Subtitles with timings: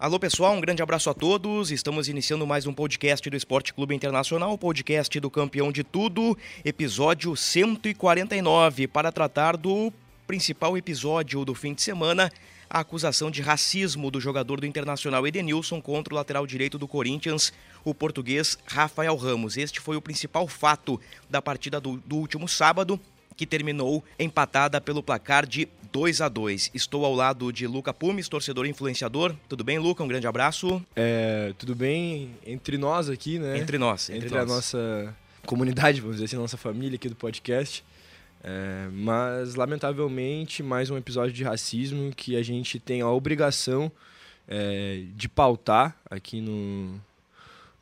[0.00, 1.72] Alô pessoal, um grande abraço a todos.
[1.72, 7.34] Estamos iniciando mais um podcast do Esporte Clube Internacional, podcast do campeão de tudo, episódio
[7.34, 9.92] 149, para tratar do
[10.24, 12.30] principal episódio do fim de semana,
[12.70, 17.52] a acusação de racismo do jogador do Internacional Edenilson contra o lateral direito do Corinthians,
[17.84, 19.56] o português Rafael Ramos.
[19.56, 23.00] Este foi o principal fato da partida do, do último sábado,
[23.38, 28.28] que terminou empatada pelo placar de 2 a 2 Estou ao lado de Luca Pumes,
[28.28, 29.32] torcedor e influenciador.
[29.48, 30.02] Tudo bem, Luca?
[30.02, 30.84] Um grande abraço.
[30.96, 33.56] É, tudo bem entre nós aqui, né?
[33.56, 34.10] Entre nós.
[34.10, 34.48] Entre, Entre, a nós.
[34.48, 35.16] nossa
[35.46, 37.84] comunidade, vamos dizer assim, a nossa família aqui do podcast.
[38.42, 43.90] É, mas, lamentavelmente, mais um episódio de racismo que a gente tem a obrigação
[44.48, 47.00] é, de pautar aqui no,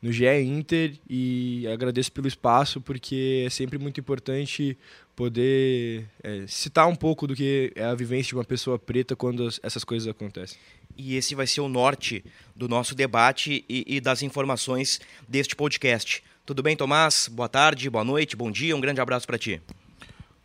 [0.01, 4.77] no GE Inter e agradeço pelo espaço porque é sempre muito importante
[5.17, 9.47] poder é, citar um pouco do que é a vivência de uma pessoa preta quando
[9.47, 10.57] as- essas coisas acontecem.
[10.95, 12.23] E esse vai ser o norte
[12.55, 16.23] do nosso debate e, e das informações deste podcast.
[16.45, 17.27] Tudo bem, Tomás?
[17.31, 18.75] Boa tarde, boa noite, bom dia.
[18.75, 19.59] Um grande abraço para ti.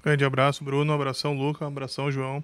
[0.02, 0.90] Grande abraço, Bruno.
[0.90, 1.64] Um abração, Luca.
[1.64, 2.42] Um abração, João.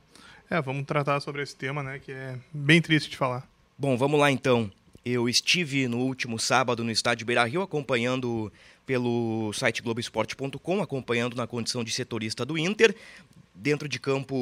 [0.50, 1.98] É, vamos tratar sobre esse tema, né?
[1.98, 3.48] Que é bem triste de falar.
[3.78, 4.70] Bom, vamos lá então.
[5.04, 8.52] Eu estive no último sábado no estádio Beira Rio, acompanhando
[8.89, 12.97] pelo site Globoesporte.com, acompanhando na condição de setorista do Inter.
[13.55, 14.34] Dentro de campo,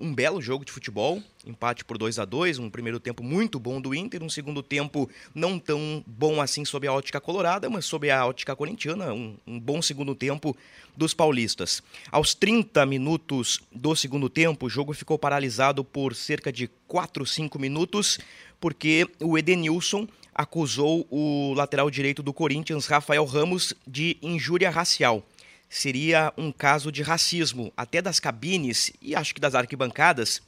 [0.00, 3.80] um belo jogo de futebol, empate por 2 a 2 um primeiro tempo muito bom
[3.80, 8.10] do Inter, um segundo tempo não tão bom assim sob a ótica colorada, mas sob
[8.10, 10.56] a ótica corintiana, um, um bom segundo tempo
[10.96, 11.80] dos paulistas.
[12.10, 17.56] Aos 30 minutos do segundo tempo, o jogo ficou paralisado por cerca de 4, 5
[17.56, 18.18] minutos,
[18.58, 25.26] porque o Edenilson acusou o lateral direito do Corinthians, Rafael Ramos, de injúria racial.
[25.68, 30.42] Seria um caso de racismo, até das cabines e acho que das arquibancadas.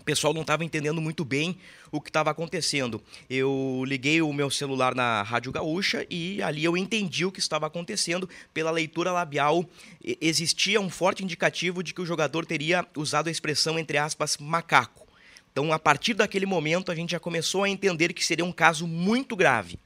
[0.00, 1.56] O pessoal não estava entendendo muito bem
[1.90, 3.02] o que estava acontecendo.
[3.28, 7.66] Eu liguei o meu celular na Rádio Gaúcha e ali eu entendi o que estava
[7.66, 8.28] acontecendo.
[8.52, 9.64] Pela leitura labial,
[10.20, 15.03] existia um forte indicativo de que o jogador teria usado a expressão, entre aspas, macaco.
[15.54, 18.88] Então, a partir daquele momento, a gente já começou a entender que seria um caso
[18.88, 19.78] muito grave.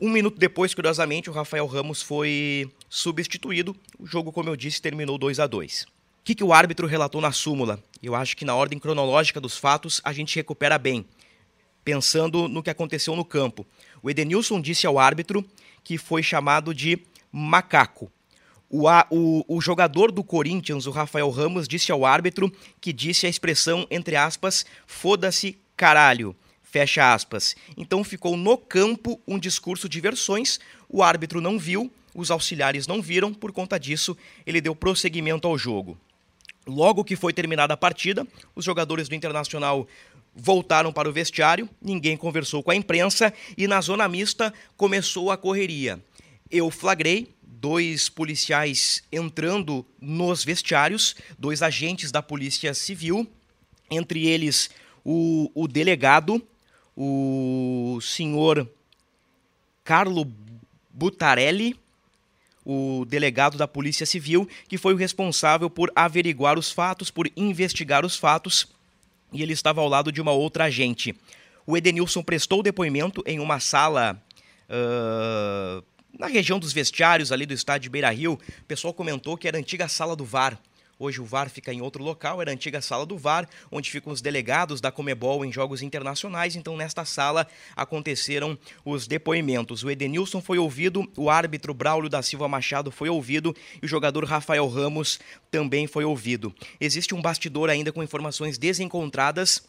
[0.00, 3.76] Um minuto depois, curiosamente, o Rafael Ramos foi substituído.
[3.98, 5.86] O jogo, como eu disse, terminou 2 a 2 O
[6.24, 7.78] que, que o árbitro relatou na súmula?
[8.02, 11.04] Eu acho que na ordem cronológica dos fatos a gente recupera bem,
[11.84, 13.66] pensando no que aconteceu no campo.
[14.02, 15.44] O Edenilson disse ao árbitro
[15.84, 16.98] que foi chamado de
[17.30, 18.10] macaco.
[18.68, 23.28] O, o- o jogador do Corinthians, o Rafael Ramos, disse ao árbitro que disse a
[23.28, 26.34] expressão, entre aspas, foda-se caralho.
[26.62, 27.54] Fecha aspas.
[27.76, 30.58] Então ficou no campo um discurso de versões.
[30.88, 35.56] O árbitro não viu, os auxiliares não viram, por conta disso, ele deu prosseguimento ao
[35.56, 35.96] jogo.
[36.66, 39.86] Logo que foi terminada a partida, os jogadores do Internacional
[40.34, 45.36] voltaram para o vestiário, ninguém conversou com a imprensa e na zona mista começou a
[45.36, 45.98] correria.
[46.50, 47.28] Eu flagrei
[47.60, 53.26] dois policiais entrando nos vestiários, dois agentes da Polícia Civil,
[53.90, 54.70] entre eles
[55.04, 56.42] o, o delegado,
[56.96, 58.68] o senhor
[59.84, 60.30] Carlo
[60.90, 61.76] Butarelli,
[62.64, 68.04] o delegado da Polícia Civil, que foi o responsável por averiguar os fatos, por investigar
[68.04, 68.66] os fatos,
[69.32, 71.14] e ele estava ao lado de uma outra agente.
[71.66, 74.20] O Edenilson prestou depoimento em uma sala
[74.68, 75.82] ah,
[76.18, 78.34] na região dos vestiários ali do estádio Beira Rio.
[78.34, 80.58] O pessoal comentou que era a antiga sala do VAR.
[80.98, 84.10] Hoje o VAR fica em outro local, era a antiga sala do VAR, onde ficam
[84.10, 86.56] os delegados da Comebol em jogos internacionais.
[86.56, 87.46] Então, nesta sala
[87.76, 89.84] aconteceram os depoimentos.
[89.84, 94.24] O Edenilson foi ouvido, o árbitro Braulio da Silva Machado foi ouvido e o jogador
[94.24, 95.20] Rafael Ramos
[95.50, 96.54] também foi ouvido.
[96.80, 99.64] Existe um bastidor ainda com informações desencontradas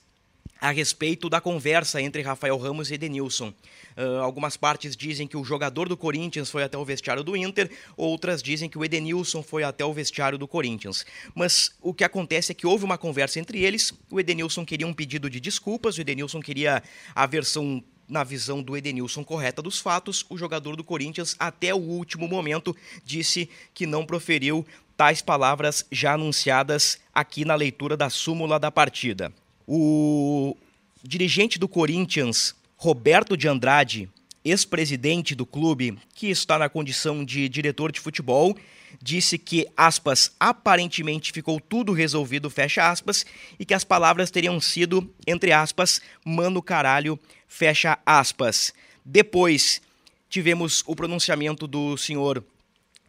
[0.59, 3.53] a respeito da conversa entre Rafael Ramos e Edenilson.
[3.95, 7.69] Ah, algumas partes dizem que o jogador do Corinthians foi até o vestiário do Inter,
[7.95, 11.05] outras dizem que o Edenilson foi até o vestiário do Corinthians.
[11.33, 14.93] Mas o que acontece é que houve uma conversa entre eles, o Edenilson queria um
[14.93, 16.83] pedido de desculpas, o Edenilson queria
[17.15, 21.77] a versão na visão do Edenilson correta dos fatos, o jogador do Corinthians, até o
[21.77, 24.65] último momento, disse que não proferiu
[24.95, 29.33] tais palavras já anunciadas aqui na leitura da súmula da partida.
[29.69, 30.55] O
[31.03, 34.09] dirigente do Corinthians, Roberto de Andrade,
[34.45, 38.55] ex-presidente do clube, que está na condição de diretor de futebol,
[39.01, 43.25] disse que, aspas, aparentemente ficou tudo resolvido, fecha aspas,
[43.59, 48.73] e que as palavras teriam sido, entre aspas, mano caralho, fecha aspas.
[49.03, 49.81] Depois
[50.29, 52.41] tivemos o pronunciamento do senhor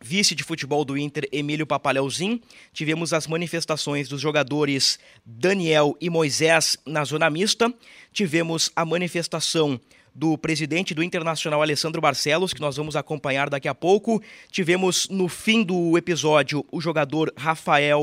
[0.01, 2.41] vice de futebol do Inter, Emílio Papaleuzinho.
[2.73, 7.73] Tivemos as manifestações dos jogadores Daniel e Moisés na zona mista.
[8.13, 9.81] Tivemos a manifestação
[10.15, 14.21] do presidente do Internacional, Alessandro Barcelos, que nós vamos acompanhar daqui a pouco.
[14.51, 18.03] Tivemos no fim do episódio o jogador Rafael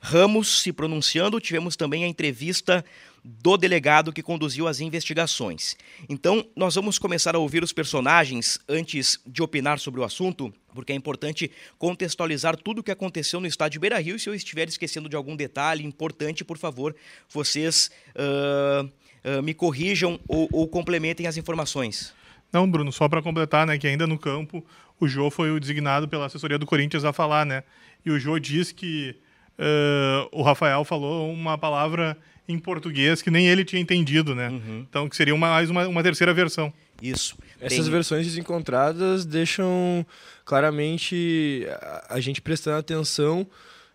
[0.00, 1.38] Ramos se pronunciando.
[1.38, 2.82] Tivemos também a entrevista
[3.24, 5.76] do delegado que conduziu as investigações.
[6.08, 10.92] Então, nós vamos começar a ouvir os personagens antes de opinar sobre o assunto, porque
[10.92, 14.18] é importante contextualizar tudo o que aconteceu no estádio Beira Rio.
[14.18, 16.96] Se eu estiver esquecendo de algum detalhe importante, por favor,
[17.28, 22.12] vocês uh, uh, me corrijam ou, ou complementem as informações.
[22.52, 24.64] Não, Bruno, só para completar, né, que ainda no campo
[25.00, 27.64] o Jô foi o designado pela assessoria do Corinthians a falar, né?
[28.04, 29.16] E o Jô diz que
[29.58, 32.16] uh, o Rafael falou uma palavra
[32.48, 34.48] em português que nem ele tinha entendido, né?
[34.48, 34.86] Uhum.
[34.88, 36.72] Então, que seria uma, mais uma, uma terceira versão.
[37.00, 37.36] Isso.
[37.60, 37.90] Essas Tem...
[37.90, 40.04] versões desencontradas deixam
[40.44, 43.46] claramente a, a gente prestando atenção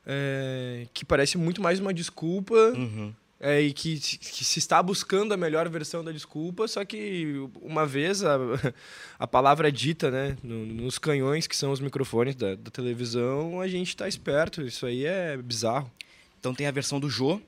[0.05, 3.13] é, que parece muito mais uma desculpa uhum.
[3.39, 7.85] é, e que, que, se está buscando a melhor versão da desculpa, só que uma
[7.85, 8.37] vez a,
[9.19, 13.59] a palavra é dita né, no, nos canhões que são os microfones da, da televisão,
[13.59, 14.61] a gente está esperto.
[14.61, 15.91] Isso aí é bizarro.
[16.39, 17.41] Então tem a versão do Jô,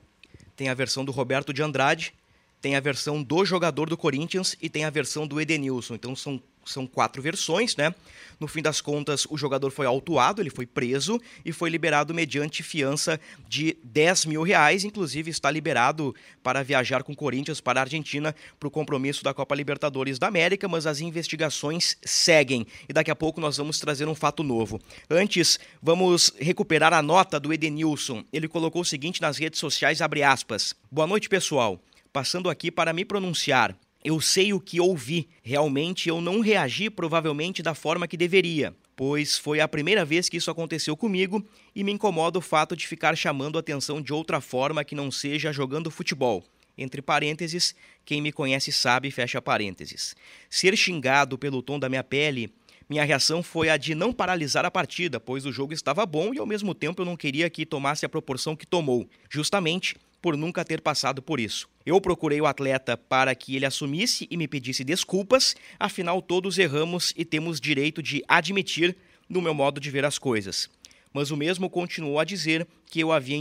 [0.60, 2.12] tem a versão do Roberto de Andrade,
[2.60, 5.94] tem a versão do jogador do Corinthians e tem a versão do Edenilson.
[5.94, 6.38] Então são
[6.72, 7.94] são quatro versões, né?
[8.40, 12.62] No fim das contas, o jogador foi autuado, ele foi preso e foi liberado mediante
[12.62, 14.82] fiança de 10 mil reais.
[14.82, 19.34] Inclusive, está liberado para viajar com o Corinthians para a Argentina para o compromisso da
[19.34, 24.08] Copa Libertadores da América, mas as investigações seguem e daqui a pouco nós vamos trazer
[24.08, 24.80] um fato novo.
[25.10, 28.24] Antes, vamos recuperar a nota do Edenilson.
[28.32, 30.74] Ele colocou o seguinte nas redes sociais, abre aspas.
[30.90, 31.78] Boa noite, pessoal.
[32.10, 33.76] Passando aqui para me pronunciar.
[34.02, 35.28] Eu sei o que ouvi.
[35.42, 40.38] Realmente eu não reagi provavelmente da forma que deveria, pois foi a primeira vez que
[40.38, 41.44] isso aconteceu comigo
[41.74, 45.52] e me incomoda o fato de ficar chamando atenção de outra forma que não seja
[45.52, 46.42] jogando futebol.
[46.78, 47.74] Entre parênteses,
[48.04, 50.16] quem me conhece sabe, fecha parênteses.
[50.48, 52.50] Ser xingado pelo tom da minha pele
[52.90, 56.40] minha reação foi a de não paralisar a partida, pois o jogo estava bom e
[56.40, 59.08] ao mesmo tempo eu não queria que tomasse a proporção que tomou.
[59.30, 61.68] Justamente por nunca ter passado por isso.
[61.84, 67.12] Eu procurei o atleta para que ele assumisse e me pedisse desculpas, afinal todos erramos
[67.16, 68.96] e temos direito de admitir
[69.28, 70.68] no meu modo de ver as coisas.
[71.12, 73.36] Mas o mesmo continuou a dizer que eu havia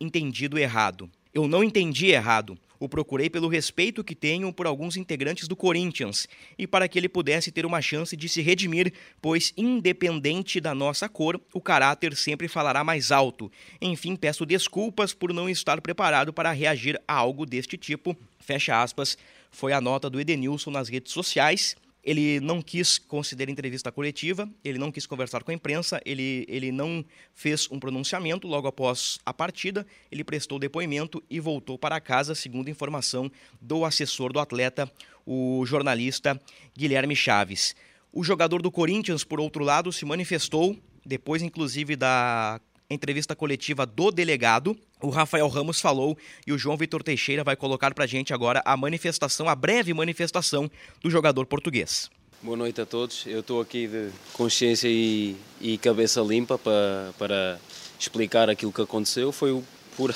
[0.00, 1.10] entendido errado.
[1.34, 2.58] Eu não entendi errado.
[2.80, 6.26] O procurei pelo respeito que tenho por alguns integrantes do Corinthians
[6.58, 11.06] e para que ele pudesse ter uma chance de se redimir, pois, independente da nossa
[11.06, 13.52] cor, o caráter sempre falará mais alto.
[13.82, 18.16] Enfim, peço desculpas por não estar preparado para reagir a algo deste tipo.
[18.38, 19.18] Fecha aspas.
[19.50, 24.78] Foi a nota do Edenilson nas redes sociais ele não quis conceder entrevista coletiva, ele
[24.78, 27.04] não quis conversar com a imprensa, ele, ele não
[27.34, 32.70] fez um pronunciamento logo após a partida, ele prestou depoimento e voltou para casa, segundo
[32.70, 33.30] informação
[33.60, 34.90] do assessor do atleta,
[35.26, 36.40] o jornalista
[36.76, 37.74] Guilherme Chaves.
[38.12, 44.10] O jogador do Corinthians, por outro lado, se manifestou, depois inclusive da entrevista coletiva do
[44.10, 48.34] delegado, o Rafael Ramos falou e o João Vitor Teixeira vai colocar para a gente
[48.34, 50.70] agora a manifestação, a breve manifestação
[51.02, 52.10] do jogador português.
[52.42, 53.26] Boa noite a todos.
[53.26, 57.60] Eu estou aqui de consciência e, e cabeça limpa para, para
[57.98, 59.30] explicar aquilo que aconteceu.
[59.30, 59.62] Foi,
[59.96, 60.14] pura,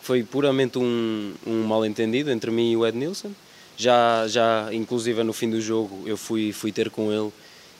[0.00, 3.32] foi puramente um, um mal-entendido entre mim e o Ednilson.
[3.76, 7.32] Já, já, inclusive no fim do jogo, eu fui, fui ter com ele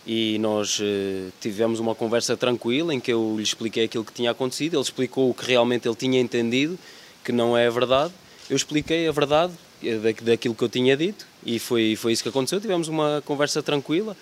[0.06, 4.30] e nós uh, tivemos uma conversa tranquila em que eu lhe expliquei aquilo que tinha
[4.30, 6.78] acontecido, ele explicou o que realmente ele tinha entendido,
[7.24, 8.14] que não é a verdade.
[8.48, 12.28] Eu expliquei a verdade eh, daquilo que eu tinha dito e foi, foi isso que
[12.28, 12.60] aconteceu.
[12.60, 14.16] Tivemos uma conversa tranquila.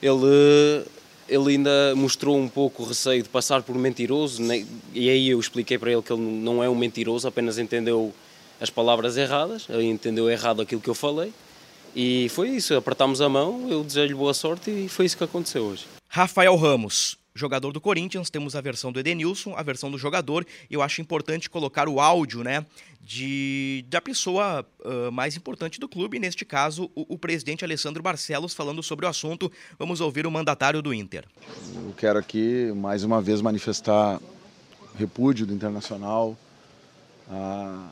[0.00, 0.84] Ele, eh,
[1.28, 4.40] ele ainda mostrou um pouco o receio de passar por mentiroso
[4.94, 8.14] e aí eu expliquei para ele que ele não é um mentiroso, apenas entendeu
[8.60, 11.32] as palavras erradas, entendeu errado aquilo que eu falei
[11.94, 15.64] e foi isso, apertámos a mão, eu desejei-lhe boa sorte e foi isso que aconteceu
[15.64, 15.86] hoje.
[16.08, 20.46] Rafael Ramos, jogador do Corinthians, temos a versão do Edenilson, a versão do jogador.
[20.70, 22.64] Eu acho importante colocar o áudio, né,
[23.00, 28.54] de da pessoa uh, mais importante do clube, neste caso, o, o, presidente Alessandro Barcelos,
[28.54, 29.50] falando sobre o assunto.
[29.78, 31.24] Vamos ouvir o mandatário do Inter.
[31.74, 34.20] Eu quero aqui mais uma vez manifestar
[34.96, 36.36] repúdio do Internacional
[37.28, 37.90] a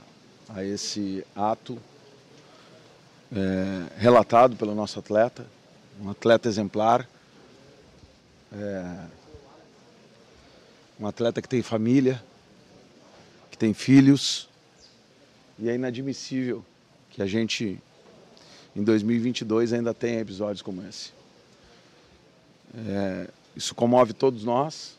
[0.48, 1.78] a esse ato
[3.34, 5.46] é, relatado pelo nosso atleta,
[6.00, 7.08] um atleta exemplar,
[8.52, 9.04] é,
[10.98, 12.22] um atleta que tem família,
[13.50, 14.48] que tem filhos,
[15.58, 16.64] e é inadmissível
[17.10, 17.78] que a gente,
[18.74, 21.12] em 2022, ainda tenha episódios como esse.
[22.86, 24.96] É, isso comove todos nós,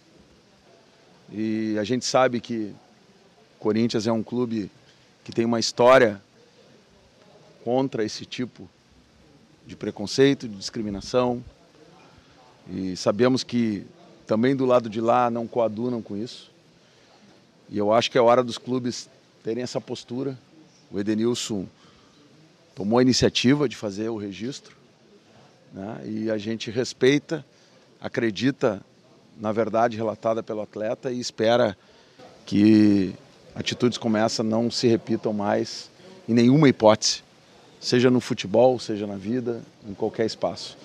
[1.31, 2.73] e a gente sabe que
[3.59, 4.71] Corinthians é um clube
[5.23, 6.21] que tem uma história
[7.63, 8.69] contra esse tipo
[9.65, 11.43] de preconceito, de discriminação.
[12.69, 13.85] E sabemos que
[14.25, 16.51] também do lado de lá não coadunam com isso.
[17.69, 19.09] E eu acho que é hora dos clubes
[19.43, 20.37] terem essa postura.
[20.91, 21.67] O Edenilson
[22.75, 24.75] tomou a iniciativa de fazer o registro
[25.73, 26.01] né?
[26.05, 27.45] e a gente respeita,
[28.01, 28.81] acredita
[29.39, 31.77] na verdade relatada pelo atleta e espera
[32.45, 33.13] que
[33.55, 35.89] atitudes como essa não se repitam mais
[36.27, 37.23] em nenhuma hipótese,
[37.79, 40.77] seja no futebol, seja na vida, em qualquer espaço.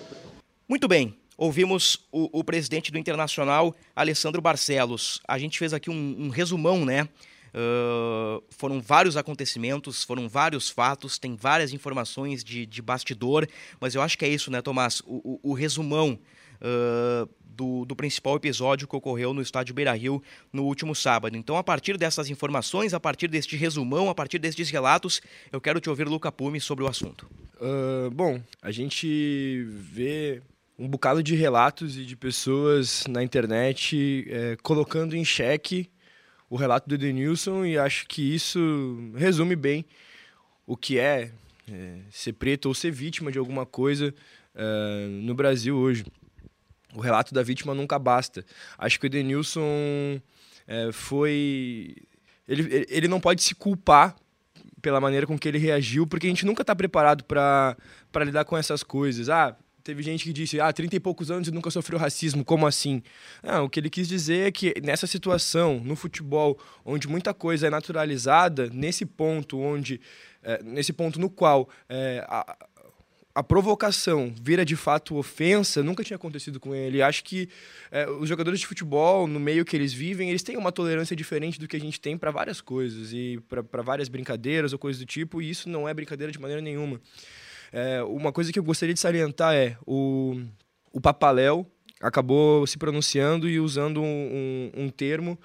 [0.67, 1.15] Muito bem.
[1.37, 5.21] Ouvimos o, o presidente do Internacional, Alessandro Barcelos.
[5.27, 7.09] A gente fez aqui um, um resumão, né?
[7.53, 13.47] Uh, foram vários acontecimentos, foram vários fatos, tem várias informações de, de bastidor,
[13.79, 15.01] mas eu acho que é isso, né, Tomás?
[15.05, 16.19] O, o, o resumão
[16.61, 20.21] uh, do, do, principal episódio que ocorreu no estádio Beira Rio
[20.51, 21.37] no último sábado.
[21.37, 25.21] Então, a partir dessas informações, a partir deste resumão, a partir destes relatos,
[25.51, 27.27] eu quero te ouvir, Luca Pume, sobre o assunto.
[27.55, 30.41] Uh, bom, a gente vê
[30.77, 35.89] um bocado de relatos e de pessoas na internet é, colocando em xeque
[36.49, 39.85] o relato do Edenilson e acho que isso resume bem
[40.67, 41.31] o que é,
[41.71, 44.13] é ser preto ou ser vítima de alguma coisa
[44.53, 46.03] uh, no Brasil hoje
[46.95, 48.45] o relato da vítima nunca basta.
[48.77, 50.19] Acho que o Edenilson
[50.67, 51.95] é, foi.
[52.47, 54.15] Ele, ele não pode se culpar
[54.81, 57.75] pela maneira com que ele reagiu, porque a gente nunca está preparado para
[58.23, 59.29] lidar com essas coisas.
[59.29, 62.67] Ah, teve gente que disse, ah, 30 e poucos anos e nunca sofreu racismo, como
[62.67, 63.01] assim?
[63.41, 67.67] Não, o que ele quis dizer é que nessa situação, no futebol, onde muita coisa
[67.67, 69.99] é naturalizada, nesse ponto onde,
[70.43, 72.55] é, nesse ponto no qual é, a,
[73.35, 77.01] a provocação vira de fato ofensa, nunca tinha acontecido com ele.
[77.01, 77.49] Acho que
[77.91, 81.59] é, os jogadores de futebol, no meio que eles vivem, eles têm uma tolerância diferente
[81.59, 85.05] do que a gente tem para várias coisas e para várias brincadeiras ou coisas do
[85.05, 87.01] tipo, e isso não é brincadeira de maneira nenhuma.
[87.73, 90.41] É, uma coisa que eu gostaria de salientar é o,
[90.93, 95.37] o Papaléu acabou se pronunciando e usando um, um, um termo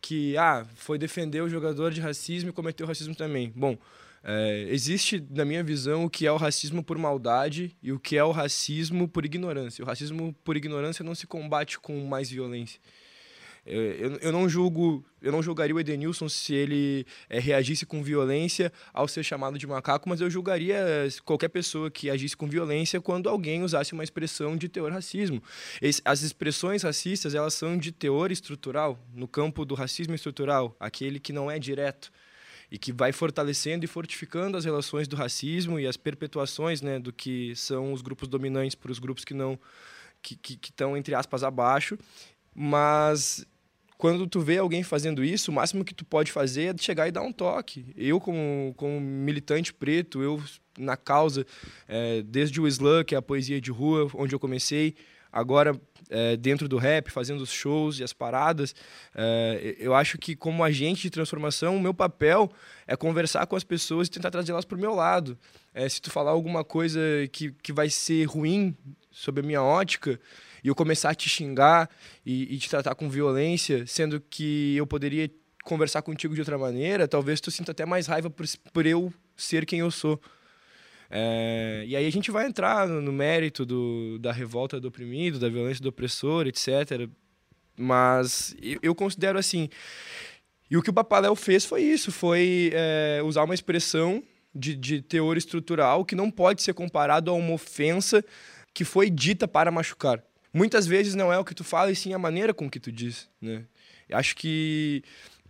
[0.00, 3.52] que ah, foi defender o jogador de racismo e cometeu racismo também.
[3.54, 3.78] Bom,
[4.22, 8.16] é, existe, na minha visão, o que é o racismo por maldade e o que
[8.16, 9.82] é o racismo por ignorância.
[9.82, 12.80] O racismo por ignorância não se combate com mais violência.
[13.64, 18.02] É, eu, eu, não julgo, eu não julgaria o Edenilson se ele é, reagisse com
[18.02, 23.00] violência ao ser chamado de macaco, mas eu julgaria qualquer pessoa que agisse com violência
[23.00, 25.42] quando alguém usasse uma expressão de teor racismo.
[26.04, 31.32] as expressões racistas elas são de teor estrutural, no campo do racismo estrutural, aquele que
[31.32, 32.10] não é direto
[32.70, 37.12] e que vai fortalecendo e fortificando as relações do racismo e as perpetuações né, do
[37.12, 39.58] que são os grupos dominantes para os grupos que não
[40.22, 41.98] que estão entre aspas abaixo
[42.54, 43.46] mas
[44.00, 47.12] quando tu vê alguém fazendo isso, o máximo que tu pode fazer é chegar e
[47.12, 47.84] dar um toque.
[47.94, 50.42] Eu, como, como militante preto, eu
[50.78, 51.46] na causa,
[51.86, 54.94] é, desde o slam, que é a poesia de rua, onde eu comecei,
[55.32, 55.78] agora
[56.10, 58.74] é, dentro do rap, fazendo os shows e as paradas.
[59.14, 62.50] É, eu acho que, como agente de transformação, o meu papel
[62.86, 65.38] é conversar com as pessoas e tentar trazê-las para o meu lado.
[65.72, 67.00] É, se tu falar alguma coisa
[67.32, 68.76] que, que vai ser ruim
[69.10, 70.20] sob a minha ótica
[70.62, 71.88] e eu começar a te xingar
[72.26, 75.30] e, e te tratar com violência, sendo que eu poderia
[75.64, 79.64] conversar contigo de outra maneira, talvez tu sinta até mais raiva por, por eu ser
[79.64, 80.20] quem eu sou.
[81.10, 85.48] É, e aí a gente vai entrar no, mérito do, da revolta do oprimido, da
[85.48, 87.08] violência do opressor, etc.
[87.76, 89.68] Mas eu, eu considero assim.
[90.70, 94.22] E o que o Papaléu fez foi isso: foi é, usar uma expressão
[94.54, 98.24] de, de teor estrutural que não pode ser comparado a uma ofensa
[98.72, 100.22] que foi dita para machucar.
[100.52, 102.90] Muitas vezes não é o que tu fala, e sim a maneira com que tu
[102.90, 103.28] diz.
[103.40, 103.64] Né?
[104.12, 105.02] Acho que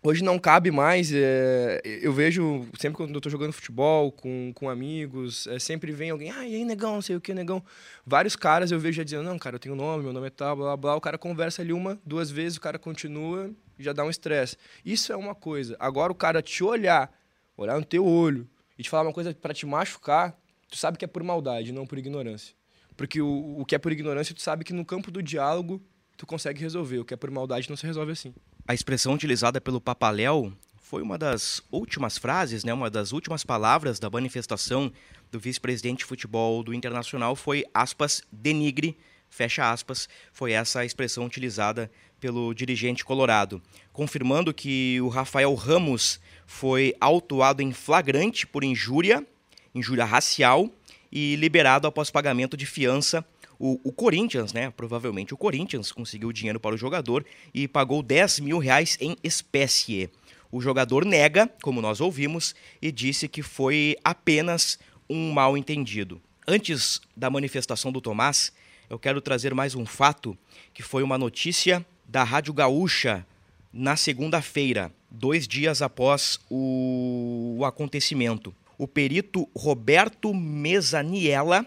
[0.03, 1.13] Hoje não cabe mais.
[1.13, 6.09] É, eu vejo sempre quando eu tô jogando futebol com, com amigos, é, sempre vem
[6.09, 7.63] alguém, ah, e aí, negão, não sei o que, negão.
[8.07, 10.57] Vários caras eu vejo já dizendo, não, cara, eu tenho nome, meu nome é tal,
[10.57, 10.97] blá, blá, blá.
[10.97, 14.57] O cara conversa ali uma, duas vezes, o cara continua, já dá um estresse.
[14.83, 15.77] Isso é uma coisa.
[15.79, 17.13] Agora, o cara te olhar,
[17.55, 20.35] olhar no teu olho e te falar uma coisa para te machucar,
[20.71, 22.55] tu sabe que é por maldade, não por ignorância.
[22.97, 25.83] Porque o, o que é por ignorância, tu sabe que no campo do diálogo
[26.17, 27.01] tu consegue resolver.
[27.01, 28.35] O que é por maldade não se resolve assim.
[28.71, 33.99] A expressão utilizada pelo Papaléu foi uma das últimas frases, né, uma das últimas palavras
[33.99, 34.93] da manifestação
[35.29, 38.97] do vice-presidente de futebol do Internacional foi aspas denigre,
[39.29, 43.61] fecha aspas, foi essa a expressão utilizada pelo dirigente colorado,
[43.93, 49.27] confirmando que o Rafael Ramos foi autuado em flagrante por injúria,
[49.75, 50.71] injúria racial
[51.11, 53.27] e liberado após pagamento de fiança.
[53.63, 54.71] O, o, Corinthians, né?
[54.71, 60.09] Provavelmente o Corinthians conseguiu dinheiro para o jogador e pagou 10 mil reais em espécie.
[60.51, 64.79] O jogador nega, como nós ouvimos, e disse que foi apenas
[65.11, 66.23] um mal entendido.
[66.49, 68.51] Antes da manifestação do Tomás,
[68.89, 70.35] eu quero trazer mais um fato
[70.73, 73.27] que foi uma notícia da Rádio Gaúcha
[73.71, 78.55] na segunda-feira, dois dias após o, o acontecimento.
[78.79, 81.67] O perito Roberto Mesaniela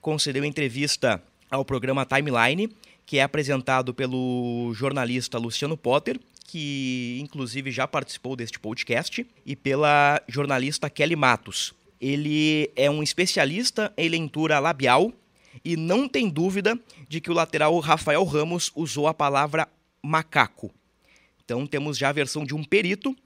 [0.00, 1.22] concedeu entrevista
[1.54, 2.70] ao programa Timeline,
[3.06, 10.20] que é apresentado pelo jornalista Luciano Potter, que inclusive já participou deste podcast, e pela
[10.28, 11.74] jornalista Kelly Matos.
[12.00, 15.12] Ele é um especialista em leitura labial
[15.64, 19.68] e não tem dúvida de que o lateral Rafael Ramos usou a palavra
[20.02, 20.70] macaco.
[21.44, 23.16] Então temos já a versão de um perito,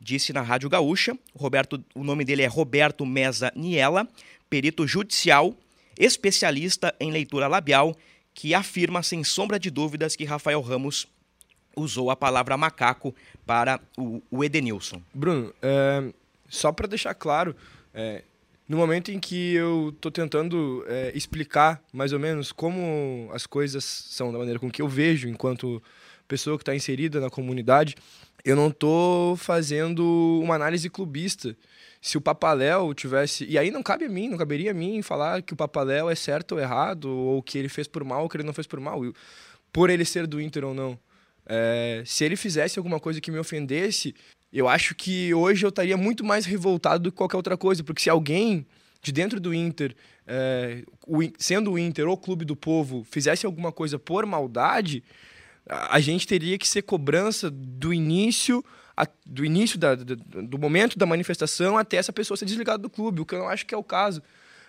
[0.00, 1.16] disse na Rádio Gaúcha.
[1.34, 4.08] Roberto, o nome dele é Roberto Mesa Niela,
[4.48, 5.54] perito judicial,
[5.98, 7.96] especialista em leitura labial,
[8.34, 11.06] que afirma sem sombra de dúvidas que Rafael Ramos
[11.76, 15.02] usou a palavra macaco para o, o Edenilson.
[15.12, 16.12] Bruno, é,
[16.48, 17.54] só para deixar claro,
[17.94, 18.22] é,
[18.68, 23.84] no momento em que eu estou tentando é, explicar mais ou menos como as coisas
[23.84, 25.82] são da maneira com que eu vejo enquanto
[26.26, 27.94] pessoa que está inserida na comunidade,
[28.46, 31.56] eu não estou fazendo uma análise clubista.
[32.00, 33.44] Se o Papaléu tivesse.
[33.44, 36.14] E aí não cabe a mim, não caberia a mim falar que o Papaléu é
[36.14, 38.78] certo ou errado, ou que ele fez por mal ou que ele não fez por
[38.78, 39.00] mal,
[39.72, 40.96] por ele ser do Inter ou não.
[41.44, 44.14] É, se ele fizesse alguma coisa que me ofendesse,
[44.52, 48.02] eu acho que hoje eu estaria muito mais revoltado do que qualquer outra coisa, porque
[48.02, 48.64] se alguém
[49.02, 53.72] de dentro do Inter, é, o, sendo o Inter ou clube do povo, fizesse alguma
[53.72, 55.02] coisa por maldade,
[55.68, 58.64] a gente teria que ser cobrança do início
[58.96, 62.88] a, do início da, do, do, momento da manifestação até essa pessoa ser desligada do
[62.88, 64.22] clube, o que eu não acho que é o caso.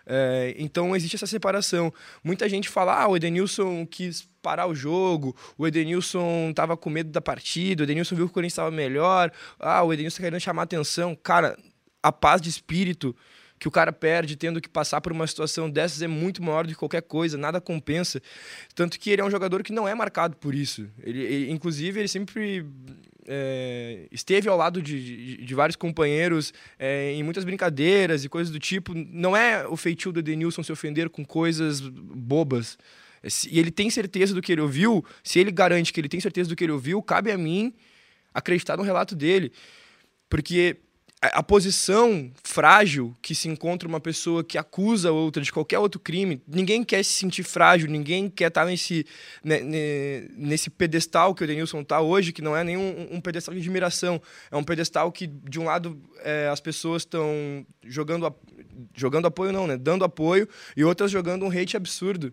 [0.06, 1.94] É, então existe essa separação.
[2.24, 7.10] Muita gente fala, ah, o Edenilson quis parar o jogo, o Edenilson estava com medo
[7.10, 10.42] da partida, o Edenilson viu que o Corinthians estava melhor, ah, o Edenilson tá querendo
[10.42, 11.16] chamar atenção.
[11.16, 11.58] Cara,
[12.04, 13.16] a paz de espírito
[13.60, 16.70] que o cara perde tendo que passar por uma situação dessas é muito maior do
[16.70, 18.22] que qualquer coisa, nada compensa.
[18.76, 20.88] Tanto que ele é um jogador que não é marcado por isso.
[21.02, 22.66] Ele, ele inclusive, ele sempre
[23.28, 28.52] é, esteve ao lado de, de, de vários companheiros é, em muitas brincadeiras e coisas
[28.52, 28.94] do tipo.
[28.94, 32.78] Não é o feitio do Edenilson se ofender com coisas bobas.
[33.50, 36.48] E ele tem certeza do que ele ouviu, se ele garante que ele tem certeza
[36.48, 37.74] do que ele ouviu, cabe a mim
[38.34, 39.52] acreditar no relato dele.
[40.30, 40.78] Porque
[41.20, 46.42] a posição frágil que se encontra uma pessoa que acusa outra de qualquer outro crime,
[46.48, 49.04] ninguém quer se sentir frágil, ninguém quer estar nesse,
[49.44, 49.60] né,
[50.36, 54.22] nesse pedestal que o Denilson está hoje, que não é nenhum um pedestal de admiração,
[54.52, 58.32] é um pedestal que, de um lado, é, as pessoas estão jogando,
[58.96, 59.76] jogando apoio, não, né?
[59.76, 62.32] dando apoio, e outras jogando um hate absurdo.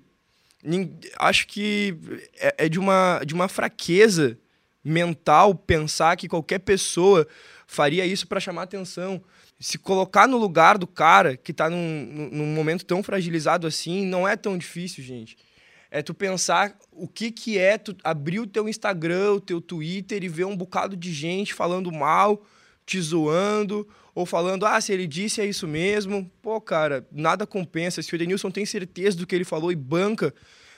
[1.18, 1.96] Acho que
[2.38, 4.38] é, é de, uma, de uma fraqueza
[4.84, 7.26] mental pensar que qualquer pessoa
[7.74, 9.22] faria isso para chamar atenção.
[9.58, 14.26] Se colocar no lugar do cara que está num, num momento tão fragilizado assim, não
[14.26, 15.36] é tão difícil, gente.
[15.90, 20.24] É tu pensar o que, que é tu abrir o teu Instagram, o teu Twitter
[20.24, 22.44] e ver um bocado de gente falando mal,
[22.84, 26.30] te zoando, ou falando, ah, se ele disse é isso mesmo.
[26.42, 28.02] Pô, cara, nada compensa.
[28.02, 30.34] Se o Edenilson tem certeza do que ele falou e banca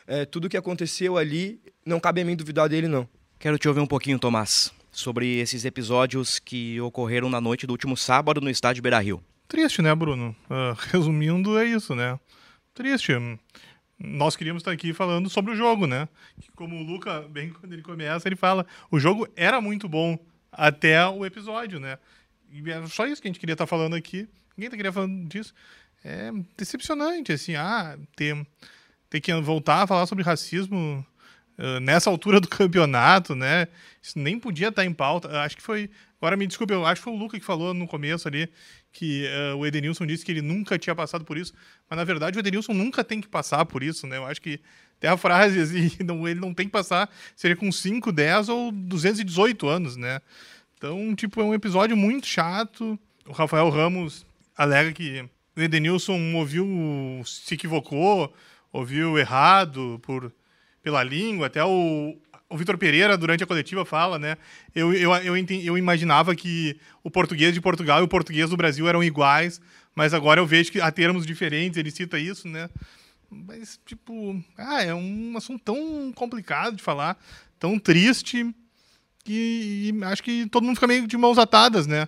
[0.07, 3.09] é, tudo o que aconteceu ali, não cabe a mim duvidar dele, não.
[3.39, 7.99] Quero te ouvir um pouquinho, Tomás sobre esses episódios que ocorreram na noite do último
[7.99, 9.23] sábado no estádio Beira-Rio.
[9.47, 10.35] Triste, né, Bruno?
[10.49, 12.19] Uh, resumindo, é isso, né?
[12.73, 13.13] Triste.
[13.99, 16.09] Nós queríamos estar aqui falando sobre o jogo, né?
[16.55, 20.19] Como o Luca, bem quando ele começa, ele fala, o jogo era muito bom
[20.51, 21.99] até o episódio, né?
[22.51, 24.27] E é só isso que a gente queria estar falando aqui.
[24.57, 25.53] Ninguém tá queria falando disso.
[26.03, 28.47] É decepcionante, assim, ah, ter,
[29.11, 31.05] ter que voltar a falar sobre racismo
[31.81, 33.69] nessa altura do campeonato, né?
[34.03, 35.29] Isso nem podia estar em pauta.
[35.41, 35.91] Acho que foi.
[36.19, 38.49] Agora me desculpe, eu acho que foi o Luca que falou no começo ali
[38.97, 41.53] que uh, o Edenilson disse que ele nunca tinha passado por isso.
[41.89, 44.17] Mas na verdade o Edenilson nunca tem que passar por isso, né?
[44.17, 44.59] Eu acho que
[44.99, 48.73] tem a frase assim, não, ele não tem que passar, seria com 5, 10 ou
[48.73, 50.21] 218 anos, né?
[50.79, 52.99] Então, tipo, é um episódio muito chato.
[53.27, 54.25] O Rafael Ramos
[54.57, 56.67] alega que o Edenilson ouviu,
[57.27, 58.35] se equivocou,
[58.73, 60.33] ouviu errado por
[60.87, 62.17] pela língua, até o,
[62.49, 64.37] o Vitor Pereira, durante a coletiva, fala, né?
[64.73, 68.87] Eu, eu, eu, eu imaginava que o português de Portugal e o português do Brasil
[68.89, 69.61] eram iguais,
[69.97, 72.71] mas agora eu vejo que há termos diferentes, ele cita isso, né?
[73.29, 77.19] Mas, tipo, ah, é um assunto tão complicado de falar,
[77.59, 78.49] tão triste,
[79.25, 82.07] que acho que todo mundo fica meio de mãos atadas, né?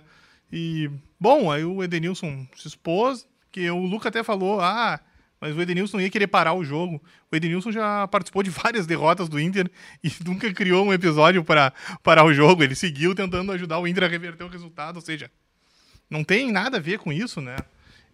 [0.49, 0.89] E,
[1.19, 5.01] bom, aí o Edenilson se expôs, que o Luca até falou, ah,
[5.39, 7.01] mas o Edenilson ia querer parar o jogo.
[7.31, 9.69] O Edenilson já participou de várias derrotas do Inter
[10.03, 11.73] e nunca criou um episódio para
[12.03, 12.63] parar o jogo.
[12.63, 14.97] Ele seguiu tentando ajudar o Inter a reverter o resultado.
[14.97, 15.31] Ou seja,
[16.09, 17.55] não tem nada a ver com isso, né?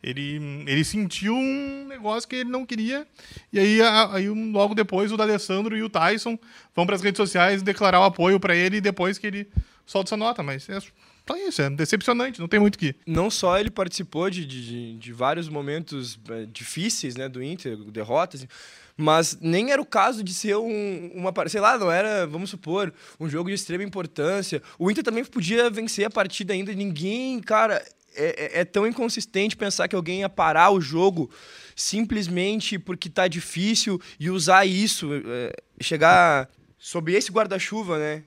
[0.04, 3.08] Ele, ele sentiu um negócio que ele não queria.
[3.52, 6.38] E aí, aí logo depois, o D'Alessandro e o Tyson
[6.76, 9.48] vão para as redes sociais declarar o apoio para ele depois que ele
[9.84, 10.44] solta essa nota.
[10.44, 10.78] Mas é
[11.26, 12.96] então isso, é decepcionante, não tem muito que.
[13.04, 18.48] Não só ele participou de, de, de vários momentos é, difíceis né, do Inter, derrotas,
[18.96, 21.34] mas nem era o caso de ser um, uma.
[21.50, 24.62] Sei lá, não era, vamos supor, um jogo de extrema importância.
[24.78, 27.84] O Inter também podia vencer a partida ainda, ninguém, cara.
[28.18, 31.30] É, é, é tão inconsistente pensar que alguém ia parar o jogo
[31.76, 36.50] simplesmente porque tá difícil e usar isso, é, chegar
[36.86, 38.24] sobre esse guarda-chuva, né,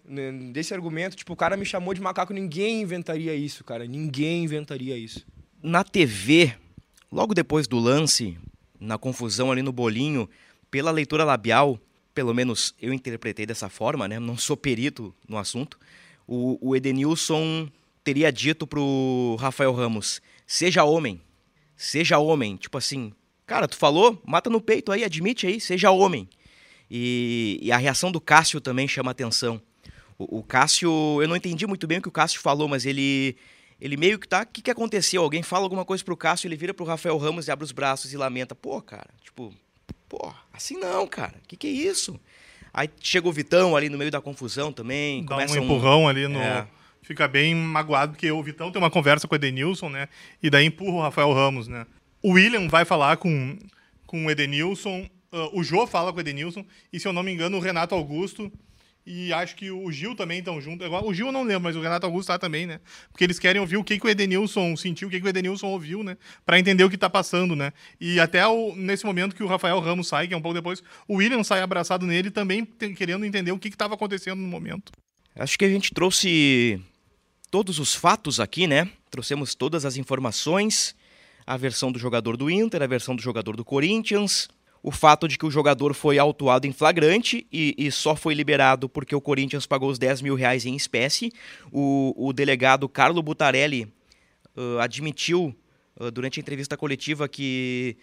[0.52, 4.98] desse argumento, tipo, o cara me chamou de macaco, ninguém inventaria isso, cara, ninguém inventaria
[4.98, 5.24] isso.
[5.62, 6.52] Na TV,
[7.08, 8.36] logo depois do lance,
[8.80, 10.28] na confusão ali no bolinho,
[10.72, 11.78] pela leitura labial,
[12.12, 15.78] pelo menos eu interpretei dessa forma, né, não sou perito no assunto,
[16.26, 17.68] o, o Edenilson
[18.02, 21.20] teria dito pro Rafael Ramos, seja homem,
[21.76, 23.12] seja homem, tipo assim,
[23.46, 26.28] cara, tu falou, mata no peito aí, admite aí, seja homem.
[26.90, 29.60] E, e a reação do Cássio também chama atenção.
[30.18, 33.36] O, o, Cássio, eu não entendi muito bem o que o Cássio falou, mas ele,
[33.80, 34.42] ele meio que tá.
[34.42, 35.22] O que, que aconteceu?
[35.22, 38.12] Alguém fala alguma coisa pro Cássio, ele vira pro Rafael Ramos e abre os braços
[38.12, 38.54] e lamenta.
[38.54, 39.52] Pô, cara, tipo,
[40.08, 41.34] pô, assim não, cara.
[41.44, 42.18] O que, que é isso?
[42.72, 45.22] Aí chega o Vitão ali no meio da confusão também.
[45.22, 46.08] Dá começa um empurrão um...
[46.08, 46.40] ali no.
[46.40, 46.66] É.
[47.02, 50.08] Fica bem magoado, porque o Vitão tem uma conversa com o Edenilson, né?
[50.42, 51.86] E daí empurra o Rafael Ramos, né?
[52.22, 53.56] O William vai falar com,
[54.06, 57.32] com o Edenilson Uh, o Jô fala com o Edenilson, e se eu não me
[57.32, 58.50] engano, o Renato Augusto.
[59.10, 60.86] E acho que o Gil também estão juntos.
[60.86, 62.78] O Gil eu não lembro, mas o Renato Augusto tá também, né?
[63.10, 65.68] Porque eles querem ouvir o que, que o Edenilson sentiu, o que, que o Edenilson
[65.68, 66.18] ouviu, né?
[66.44, 67.72] Pra entender o que tá passando, né?
[67.98, 70.82] E até o, nesse momento que o Rafael Ramos sai, que é um pouco depois,
[71.06, 74.92] o William sai abraçado nele também querendo entender o que estava acontecendo no momento.
[75.34, 76.78] Acho que a gente trouxe
[77.50, 78.90] todos os fatos aqui, né?
[79.10, 80.94] Trouxemos todas as informações,
[81.46, 84.50] a versão do jogador do Inter, a versão do jogador do Corinthians,
[84.82, 88.88] o fato de que o jogador foi autuado em flagrante e, e, só foi liberado
[88.88, 91.32] porque o Corinthians pagou os 10 mil reais em espécie.
[91.72, 93.92] O, o delegado Carlo Butarelli
[94.56, 95.54] uh, admitiu
[96.00, 97.96] uh, durante a entrevista coletiva que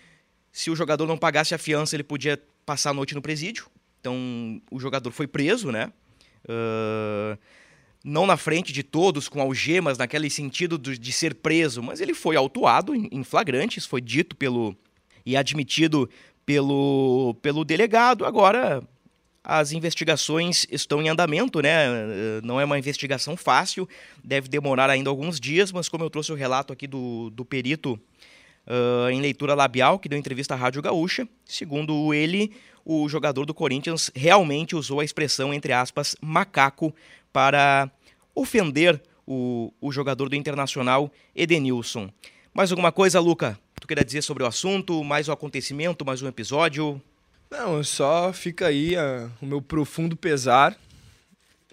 [0.51, 3.67] se o jogador não pagasse a fiança, ele podia passar a noite no presídio.
[3.99, 5.91] Então o jogador foi preso, né?
[6.43, 7.37] Uh,
[8.03, 12.13] não na frente de todos, com algemas, naquele sentido de, de ser preso, mas ele
[12.13, 14.77] foi autuado em, em flagrante, isso foi dito pelo
[15.25, 16.07] e admitido
[16.45, 18.25] pelo, pelo delegado.
[18.25, 18.83] Agora,
[19.43, 21.87] as investigações estão em andamento, né?
[22.43, 23.87] Não é uma investigação fácil,
[24.23, 27.99] deve demorar ainda alguns dias, mas como eu trouxe o relato aqui do, do perito
[28.67, 32.51] uh, em leitura labial, que deu entrevista à Rádio Gaúcha, segundo ele,
[32.83, 36.93] o jogador do Corinthians realmente usou a expressão, entre aspas, macaco,
[37.31, 37.89] para
[38.33, 42.09] ofender o, o jogador do Internacional, Edenilson.
[42.53, 43.59] Mais alguma coisa, Luca?
[43.85, 46.99] Tu queria dizer sobre o assunto, mais um acontecimento, mais um episódio?
[47.51, 50.75] Não, só fica aí a, o meu profundo pesar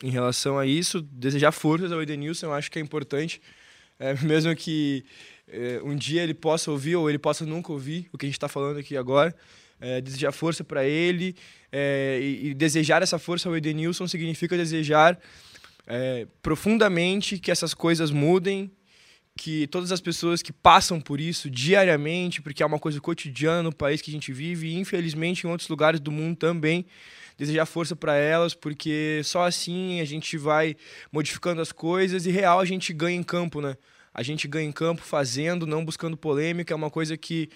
[0.02, 1.00] em relação a isso.
[1.00, 3.40] Desejar forças ao Edenilson, eu acho que é importante.
[3.98, 5.06] É, mesmo que
[5.48, 8.36] é, um dia ele possa ouvir ou ele possa nunca ouvir o que a gente
[8.36, 9.34] está falando aqui agora.
[9.80, 11.34] É, desejar força para ele
[11.72, 15.18] é, e, e, desejar essa força ao Edenilson significa desejar
[15.86, 18.70] é, profundamente que essas coisas mudem
[19.36, 23.74] que todas as pessoas que passam por isso diariamente, porque é uma coisa cotidiana no
[23.74, 26.84] país que a gente vive e infelizmente em outros lugares do mundo também,
[27.36, 30.76] desejar força para elas, porque só assim a gente vai
[31.10, 33.76] modificando as coisas e real a gente ganha em campo, né?
[34.14, 37.48] A gente ganha em campo fazendo, não buscando polêmica, é uma coisa que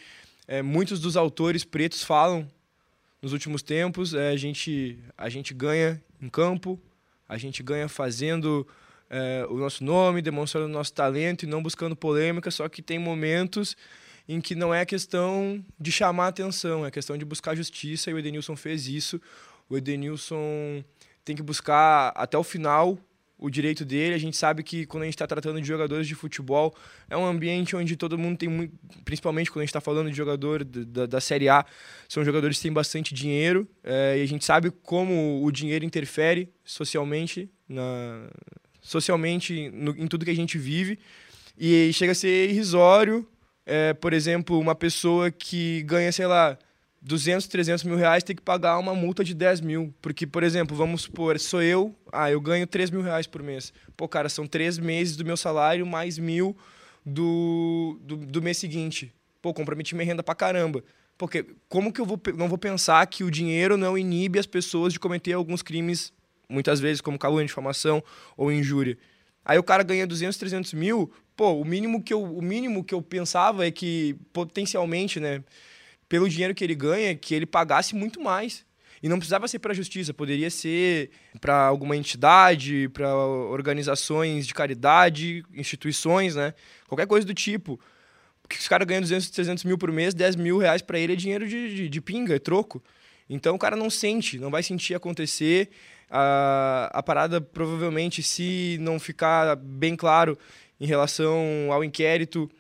[0.49, 2.51] é, muitos dos autores pretos falam
[3.21, 6.81] nos últimos tempos, é, a gente a gente ganha em campo,
[7.29, 8.67] a gente ganha fazendo
[9.09, 12.99] é, o nosso nome, demonstrando o nosso talento e não buscando polêmica, só que tem
[12.99, 13.77] momentos
[14.29, 18.19] em que não é questão de chamar atenção, é questão de buscar justiça e o
[18.19, 19.21] Edenilson fez isso.
[19.69, 20.85] O Edenilson
[21.25, 22.99] tem que buscar até o final
[23.39, 24.15] o direito dele.
[24.15, 26.75] A gente sabe que quando a gente está tratando de jogadores de futebol,
[27.09, 30.17] é um ambiente onde todo mundo tem muito, principalmente quando a gente está falando de
[30.17, 31.65] jogador da, da Série A,
[32.09, 36.53] são jogadores que têm bastante dinheiro é, e a gente sabe como o dinheiro interfere
[36.65, 38.29] socialmente, na,
[38.87, 40.99] socialmente no, em tudo que a gente vive
[41.59, 43.27] e chega a ser irrisório.
[43.67, 46.57] É, por exemplo, uma pessoa que ganha, sei lá,
[47.03, 49.93] 200, 300 mil reais tem que pagar uma multa de 10 mil.
[50.01, 53.73] Porque, por exemplo, vamos supor, sou eu, ah, eu ganho 3 mil reais por mês.
[53.97, 56.57] Pô, cara, são três meses do meu salário mais mil
[57.05, 59.13] do, do, do mês seguinte.
[59.43, 60.85] Pô, comprometi minha renda pra caramba.
[61.19, 64.93] Porque como que eu vou, não vou pensar que o dinheiro não inibe as pessoas
[64.93, 66.13] de cometer alguns crimes,
[66.49, 68.03] muitas vezes, como calúnia, difamação
[68.37, 68.99] ou injúria?
[69.45, 72.95] Aí o cara ganha 200, 300 mil, pô, o mínimo que eu, o mínimo que
[72.95, 75.43] eu pensava é que, potencialmente, né,
[76.09, 78.65] pelo dinheiro que ele ganha, que ele pagasse muito mais.
[79.03, 84.55] E não precisava ser para a justiça, poderia ser para alguma entidade, para organizações de
[84.55, 86.55] caridade, instituições, né?
[86.89, 87.79] Qualquer coisa do tipo.
[88.43, 91.17] Porque os caras ganham 200, 300 mil por mês, 10 mil reais para ele é
[91.17, 92.83] dinheiro de, de, de, pinga, é troco.
[93.29, 95.71] Então o cara não sente, não vai sentir acontecer.
[96.11, 100.39] A, a parada, provavelmente, se não ficar bem claro
[100.79, 102.51] em relação ao inquérito,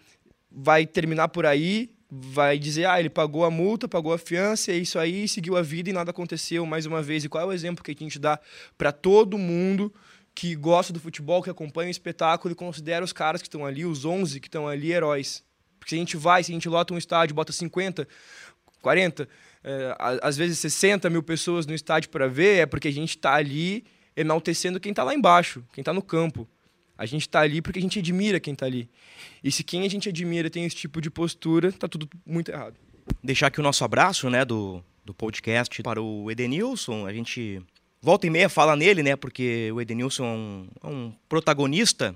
[0.51, 4.77] vai terminar por aí vai dizer, ah, ele pagou a multa, pagou a fiança, é
[4.77, 7.25] isso aí, seguiu a vida e nada aconteceu mais uma vez.
[7.25, 8.39] E qual é o exemplo que a gente dá
[8.79, 9.93] para todo mundo
[10.35, 13.85] que gosta do futebol, que acompanha o espetáculo e considera os caras que estão ali,
[13.85, 15.43] os 11 que estão ali, heróis?
[15.79, 18.07] Porque se a gente vai, se a gente lota um estádio, bota 50,
[18.83, 19.29] 40,
[19.66, 23.35] é, às vezes 60 mil pessoas no estádio para ver, é porque a gente está
[23.35, 23.85] ali
[24.16, 26.48] enaltecendo quem está lá embaixo, quem está no campo.
[26.96, 28.88] A gente está ali porque a gente admira quem está ali.
[29.42, 32.76] E se quem a gente admira tem esse tipo de postura, tá tudo muito errado.
[33.22, 37.05] Deixar aqui o nosso abraço, né, do, do podcast para o Edenilson.
[37.05, 37.61] A gente
[38.00, 42.14] volta e meia fala nele, né, porque o Edenilson é um, é um protagonista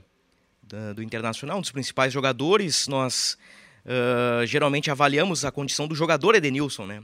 [0.63, 2.87] da, do Internacional, um dos principais jogadores.
[2.87, 3.37] Nós
[3.85, 7.03] uh, geralmente avaliamos a condição do jogador Edenilson, né.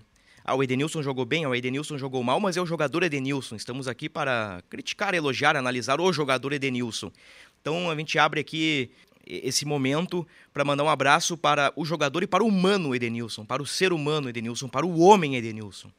[0.49, 3.57] Ah, o Edenilson jogou bem, ah, o Edenilson jogou mal, mas é o jogador Edenilson.
[3.57, 7.11] Estamos aqui para criticar, elogiar, analisar o jogador Edenilson.
[7.61, 8.89] Então a gente abre aqui
[9.27, 13.61] esse momento para mandar um abraço para o jogador e para o humano Edenilson, para
[13.61, 15.91] o ser humano Edenilson, para o homem Edenilson.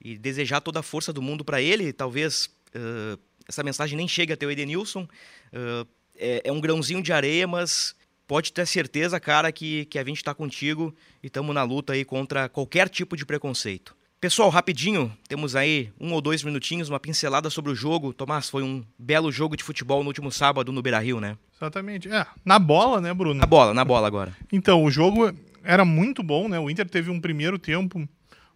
[0.00, 1.92] E desejar toda a força do mundo para ele.
[1.92, 3.16] Talvez uh,
[3.48, 5.04] essa mensagem nem chegue até o Edenilson.
[5.52, 7.94] Uh, é, é, um grãozinho de areia, mas
[8.26, 12.04] pode ter certeza, cara, que, que a gente está contigo e estamos na luta aí
[12.04, 13.94] contra qualquer tipo de preconceito.
[14.20, 18.14] Pessoal, rapidinho, temos aí um ou dois minutinhos, uma pincelada sobre o jogo.
[18.14, 21.36] Tomás, foi um belo jogo de futebol no último sábado no Beira-Rio, né?
[21.54, 22.08] Exatamente.
[22.08, 23.38] É, na bola, né, Bruno?
[23.38, 24.34] Na bola, na bola agora.
[24.50, 25.30] Então, o jogo
[25.62, 26.58] era muito bom, né?
[26.58, 28.08] O Inter teve um primeiro tempo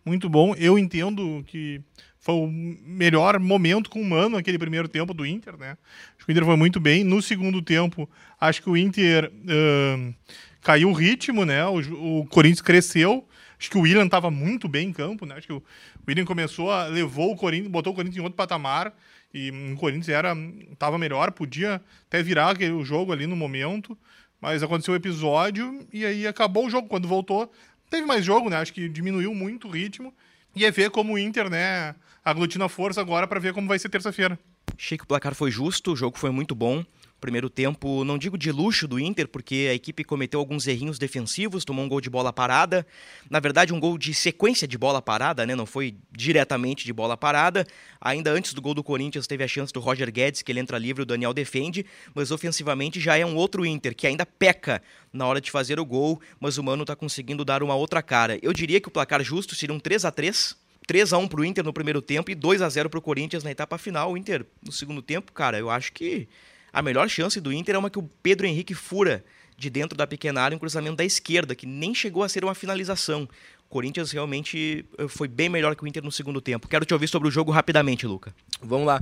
[0.06, 0.54] muito bom.
[0.54, 1.82] Eu entendo que
[2.28, 5.78] foi o melhor momento com o Mano aquele primeiro tempo do Inter, né?
[6.14, 7.02] Acho que o Inter foi muito bem.
[7.02, 10.14] No segundo tempo, acho que o Inter uh,
[10.60, 11.64] caiu o ritmo, né?
[11.66, 13.26] O, o Corinthians cresceu
[13.58, 15.34] Acho que o William estava muito bem em campo, né?
[15.34, 15.62] Acho que o
[16.06, 18.94] William começou a levou o Corinthians, botou o Corinthians em outro patamar
[19.34, 20.32] e o Corinthians era
[20.78, 23.98] tava melhor, podia até virar o jogo ali no momento,
[24.40, 27.50] mas aconteceu o episódio e aí acabou o jogo quando voltou.
[27.90, 28.58] Teve mais jogo, né?
[28.58, 30.14] Acho que diminuiu muito o ritmo.
[30.58, 31.94] E é ver como o Inter, né,
[32.24, 34.36] aglutina força agora para ver como vai ser terça-feira.
[34.76, 36.84] Achei que o placar foi justo, o jogo foi muito bom.
[37.20, 41.64] Primeiro tempo, não digo de luxo do Inter, porque a equipe cometeu alguns errinhos defensivos,
[41.64, 42.86] tomou um gol de bola parada.
[43.28, 45.56] Na verdade, um gol de sequência de bola parada, né?
[45.56, 47.66] Não foi diretamente de bola parada.
[48.00, 50.78] Ainda antes do gol do Corinthians, teve a chance do Roger Guedes, que ele entra
[50.78, 54.80] livre, o Daniel defende, mas ofensivamente já é um outro Inter, que ainda peca
[55.12, 58.38] na hora de fazer o gol, mas o Mano está conseguindo dar uma outra cara.
[58.40, 61.40] Eu diria que o placar justo seria um 3 a 3 3 a 1 para
[61.40, 64.12] o Inter no primeiro tempo e 2 a 0 para o Corinthians na etapa final.
[64.12, 66.26] O Inter, no segundo tempo, cara, eu acho que
[66.72, 69.24] a melhor chance do Inter é uma que o Pedro Henrique fura
[69.56, 72.54] de dentro da pequena área um cruzamento da esquerda, que nem chegou a ser uma
[72.54, 73.28] finalização.
[73.66, 76.68] O Corinthians realmente eh, foi bem melhor que o Inter no segundo tempo.
[76.68, 78.34] Quero te ouvir sobre o jogo rapidamente, Luca.
[78.62, 79.00] Vamos lá.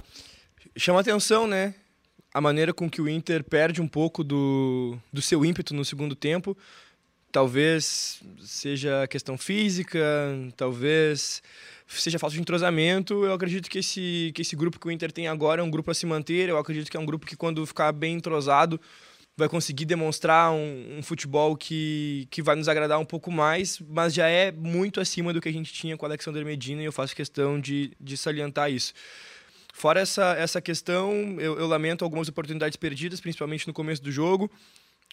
[0.76, 1.74] Chama atenção, né?
[2.32, 6.16] A maneira com que o Inter perde um pouco do, do seu ímpeto no segundo
[6.16, 6.56] tempo.
[7.36, 10.00] Talvez seja questão física,
[10.56, 11.42] talvez
[11.86, 15.28] seja falta de entrosamento, eu acredito que esse, que esse grupo que o Inter tem
[15.28, 16.48] agora é um grupo a se manter.
[16.48, 18.80] Eu acredito que é um grupo que, quando ficar bem entrosado,
[19.36, 24.14] vai conseguir demonstrar um, um, futebol que, que vai nos agradar um pouco mais, mas
[24.14, 26.92] já é muito acima do que a gente tinha com o Alexander Medina e eu
[26.92, 28.94] faço questão de, de salientar isso.
[29.74, 34.50] Fora essa, essa questão, eu, eu lamento algumas oportunidades perdidas, principalmente no começo do jogo.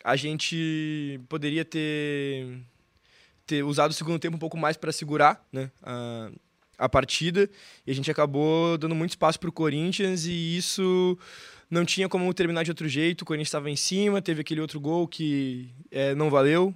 [0.03, 2.59] A gente poderia ter,
[3.45, 6.29] ter usado o segundo tempo um pouco mais para segurar né, a,
[6.77, 7.49] a partida
[7.87, 11.17] e a gente acabou dando muito espaço para o Corinthians e isso
[11.69, 13.21] não tinha como terminar de outro jeito.
[13.21, 16.73] O Corinthians estava em cima, teve aquele outro gol que é, não valeu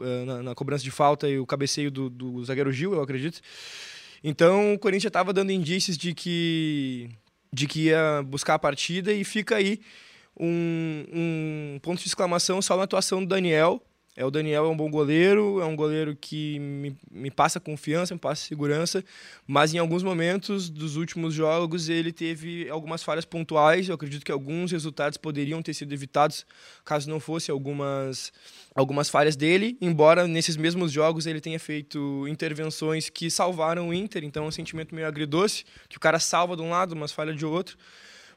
[0.00, 3.40] é, na, na, cobrança de falta e o cabeceio do, do zagueiro Gil, eu acredito.
[4.24, 7.10] Então o Corinthians estava dando indícios de que,
[7.52, 9.80] de que ia buscar a partida e fica aí
[10.38, 13.82] um, um ponto de exclamação só na atuação do Daniel
[14.14, 18.12] é, o Daniel é um bom goleiro, é um goleiro que me, me passa confiança,
[18.12, 19.02] me passa segurança,
[19.46, 23.88] mas em alguns momentos dos últimos jogos ele teve algumas falhas pontuais.
[23.88, 26.44] Eu acredito que alguns resultados poderiam ter sido evitados
[26.84, 28.34] caso não fosse algumas,
[28.74, 34.24] algumas falhas dele, embora nesses mesmos jogos ele tenha feito intervenções que salvaram o Inter,
[34.24, 37.34] então é um sentimento meio agridoce, que o cara salva de um lado, mas falha
[37.34, 37.78] de outro.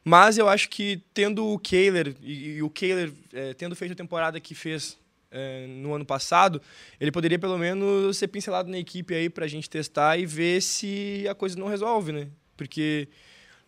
[0.08, 3.96] Mas eu acho que tendo o Kehler, e, e o Kehler é, tendo feito a
[3.96, 4.96] temporada que fez
[5.32, 6.62] é, no ano passado,
[7.00, 10.62] ele poderia pelo menos ser pincelado na equipe aí para a gente testar e ver
[10.62, 12.28] se a coisa não resolve, né?
[12.56, 13.08] Porque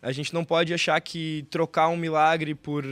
[0.01, 2.85] a gente não pode achar que trocar um milagre por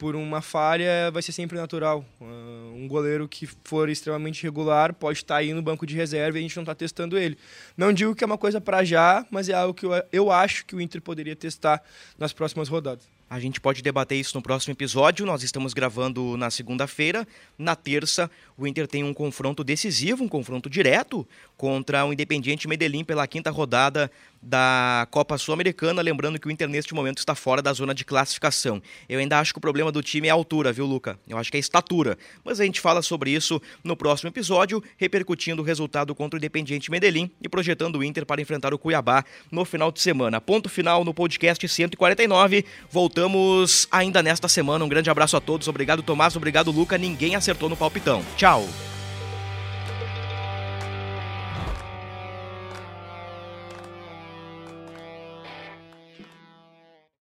[0.00, 2.02] por uma falha vai ser sempre natural.
[2.18, 6.40] Uh, um goleiro que for extremamente regular pode estar aí no banco de reserva e
[6.40, 7.36] a gente não está testando ele.
[7.76, 10.64] Não digo que é uma coisa para já, mas é algo que eu, eu acho
[10.64, 11.82] que o Inter poderia testar
[12.18, 13.04] nas próximas rodadas.
[13.28, 15.24] A gente pode debater isso no próximo episódio.
[15.24, 17.28] Nós estamos gravando na segunda-feira.
[17.56, 21.24] Na terça, o Inter tem um confronto decisivo, um confronto direto
[21.56, 24.10] contra o Independiente Medellín pela quinta rodada
[24.42, 28.82] da Copa Sul-Americana, lembrando que o Inter neste momento está fora da zona de classificação.
[29.08, 31.18] Eu ainda acho que o problema do time é a altura, viu, Luca?
[31.28, 32.16] Eu acho que é a estatura.
[32.44, 36.90] Mas a gente fala sobre isso no próximo episódio, repercutindo o resultado contra o Independiente
[36.90, 40.40] Medellín e projetando o Inter para enfrentar o Cuiabá no final de semana.
[40.40, 42.64] Ponto final no podcast 149.
[42.90, 44.84] Voltamos ainda nesta semana.
[44.84, 45.68] Um grande abraço a todos.
[45.68, 46.34] Obrigado, Tomás.
[46.36, 46.96] Obrigado, Luca.
[46.96, 48.24] Ninguém acertou no palpitão.
[48.36, 48.66] Tchau.